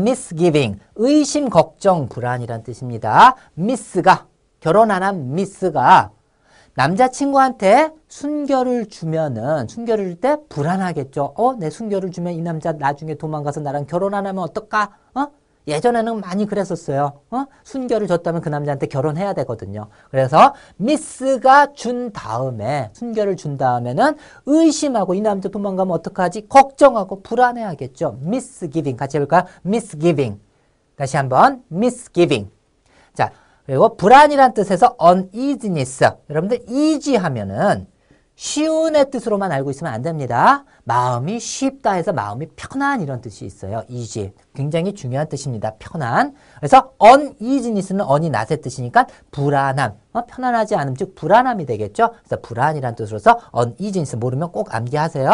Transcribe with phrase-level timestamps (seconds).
[0.00, 3.34] misgiving, 의심, 걱정, 불안이란 뜻입니다.
[3.54, 4.28] 미스가,
[4.60, 6.12] 결혼 안 한 미스가
[6.74, 11.34] 남자친구한테 순결을 주면은, 순결을 줄 때 불안하겠죠.
[11.36, 14.96] 어, 내 순결을 주면 이 남자 나중에 도망가서 나랑 결혼 안 하면 어떨까?
[15.14, 15.26] 어?
[15.66, 17.20] 예전에는 많이 그랬었어요.
[17.30, 17.44] 어?
[17.64, 19.88] 순결을 줬다면 그 남자한테 결혼해야 되거든요.
[20.10, 24.16] 그래서 미스가 준 다음에 순결을 준 다음에는
[24.46, 26.48] 의심하고 이 남자 도망가면 어떡하지?
[26.48, 28.18] 걱정하고 불안해하겠죠.
[28.22, 29.44] misgiving 같이 해볼까요?
[29.64, 30.40] misgiving
[30.96, 32.50] 다시 한번 misgiving
[33.14, 33.30] 자
[33.66, 37.86] 그리고 불안이란 뜻에서 uneasiness 여러분들 easy 하면은
[38.40, 40.64] 쉬운의 뜻으로만 알고 있으면 안 됩니다.
[40.84, 43.82] 마음이 쉽다 해서 마음이 편한 이런 뜻이 있어요.
[43.86, 44.32] easy.
[44.54, 45.74] 굉장히 중요한 뜻입니다.
[45.78, 46.34] 편한.
[46.56, 49.92] 그래서 uneasiness는 on이 낫의 뜻이니까 불안함.
[50.14, 52.14] 어, 편안하지 않음 즉 불안함이 되겠죠.
[52.24, 55.30] 그래서 불안이란 뜻으로서 uneasiness 모르면 꼭 암기하세요.